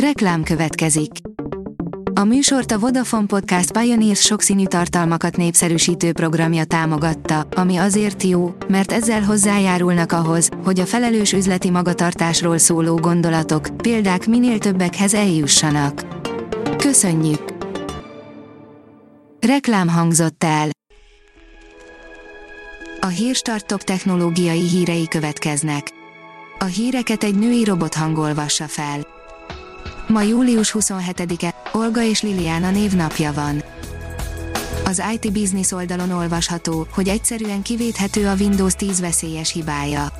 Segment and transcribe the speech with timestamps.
[0.00, 1.10] Reklám következik.
[2.14, 8.92] A műsort a Vodafone Podcast Pioneers sokszínű tartalmakat népszerűsítő programja támogatta, ami azért jó, mert
[8.92, 16.06] ezzel hozzájárulnak ahhoz, hogy a felelős üzleti magatartásról szóló gondolatok, példák minél többekhez eljussanak.
[16.76, 17.54] Köszönjük!
[19.40, 20.68] Reklám hangzott el.
[23.00, 25.90] A Hírstart top technológiai hírei következnek.
[26.58, 29.05] A híreket egy női robot hangolvassa fel.
[30.08, 33.62] Ma július 27-e, Olga és Liliana névnapja van.
[34.84, 40.12] Az IT Business oldalon olvasható, hogy egyszerűen kivéthető a Windows 10 veszélyes hibája.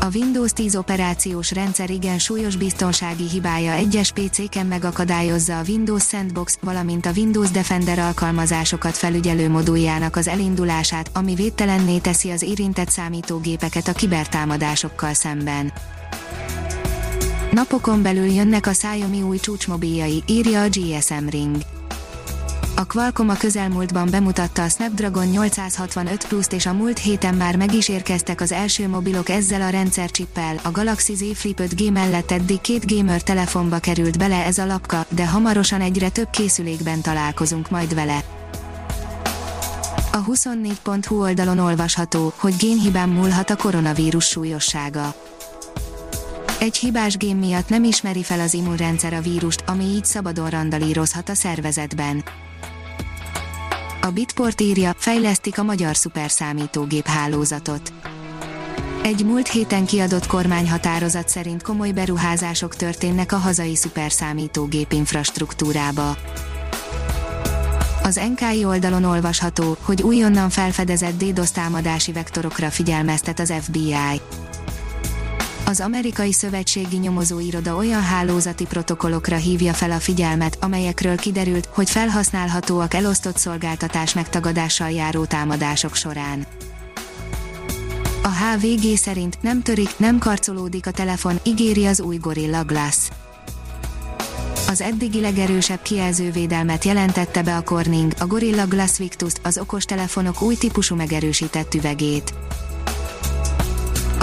[0.00, 6.58] A Windows 10 operációs rendszer igen súlyos biztonsági hibája egyes PC-ken megakadályozza a Windows Sandbox,
[6.62, 13.88] valamint a Windows Defender alkalmazásokat felügyelő moduljának az elindulását, ami védtelenné teszi az érintett számítógépeket
[13.88, 15.72] a kibertámadásokkal szemben.
[17.50, 21.56] Napokon belül jönnek a Xiaomi új csúcsmobiljai, írja a GSM Ring.
[22.76, 27.74] A Qualcomm a közelmúltban bemutatta a Snapdragon 865 Plus-t és a múlt héten már meg
[27.74, 30.56] is érkeztek az első mobilok ezzel a rendszercsippel.
[30.62, 35.06] A Galaxy Z Flip 5G mellett eddig két gamer telefonba került bele ez a lapka,
[35.08, 38.24] de hamarosan egyre több készülékben találkozunk majd vele.
[40.12, 45.14] A 24.hu oldalon olvasható, hogy génhibán múlhat a koronavírus súlyossága
[46.60, 51.28] egy hibás gém miatt nem ismeri fel az immunrendszer a vírust, ami így szabadon randalírozhat
[51.28, 52.24] a szervezetben.
[54.00, 57.92] A Bitport írja, fejlesztik a magyar szuperszámítógép hálózatot.
[59.02, 66.16] Egy múlt héten kiadott kormányhatározat szerint komoly beruházások történnek a hazai szuperszámítógép infrastruktúrába.
[68.02, 73.94] Az NKI oldalon olvasható, hogy újonnan felfedezett DDoS támadási vektorokra figyelmeztet az FBI
[75.70, 82.94] az amerikai szövetségi nyomozóiroda olyan hálózati protokollokra hívja fel a figyelmet, amelyekről kiderült, hogy felhasználhatóak
[82.94, 86.46] elosztott szolgáltatás megtagadással járó támadások során.
[88.22, 92.96] A HVG szerint nem törik, nem karcolódik a telefon, ígéri az új Gorilla Glass.
[94.68, 100.54] Az eddigi legerősebb kijelzővédelmet jelentette be a Corning, a Gorilla Glass Victus, az okostelefonok új
[100.56, 102.34] típusú megerősített üvegét.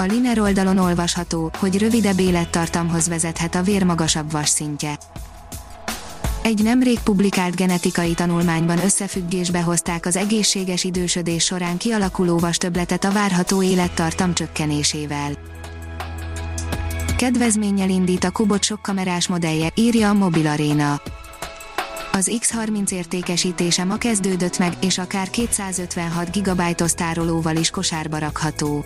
[0.00, 4.98] A Liner oldalon olvasható, hogy rövidebb élettartamhoz vezethet a vér magasabb vas szintje.
[6.42, 13.62] Egy nemrég publikált genetikai tanulmányban összefüggésbe hozták az egészséges idősödés során kialakuló vastöbletet a várható
[13.62, 15.32] élettartam csökkenésével.
[17.16, 21.00] Kedvezménnyel indít a Kubot sokkamerás modellje, írja a Mobil Arena.
[22.12, 28.84] Az X30 értékesítése ma kezdődött meg, és akár 256 GB-os tárolóval is kosárba rakható.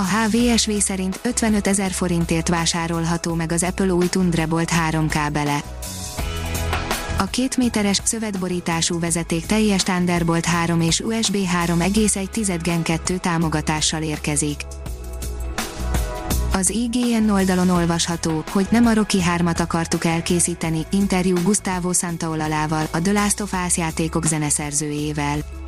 [0.00, 5.62] A HVSV szerint 55 ezer forintért vásárolható meg az Apple új Thunderbolt 3 kábele.
[7.18, 14.60] A két méteres, szövetborítású vezeték teljes Thunderbolt 3 és USB 3,1 Gen 2 támogatással érkezik.
[16.52, 23.00] Az IGN oldalon olvasható, hogy nem a Rocky 3-at akartuk elkészíteni, interjú Gustavo Santaolallával, a
[23.00, 25.59] The Last of Us játékok zeneszerzőjével.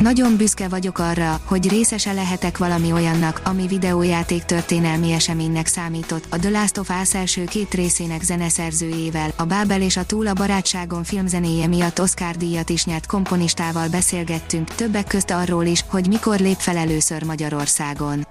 [0.00, 6.26] Nagyon büszke vagyok arra, hogy részese lehetek valami olyannak, ami videójáték történelmi eseménynek számított.
[6.30, 10.32] A The Last of Us első két részének zeneszerzőjével, a Bábel és a Túl a
[10.32, 16.38] barátságon filmzenéje miatt Oscar díjat is nyert komponistával beszélgettünk, többek közt arról is, hogy mikor
[16.38, 18.26] lép fel először Magyarországon.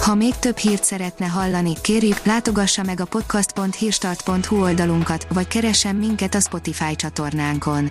[0.00, 6.34] Ha még több hírt szeretne hallani, kérjük, látogassa meg a podcast.hírstart.hu oldalunkat, vagy keressen minket
[6.34, 7.90] a Spotify csatornánkon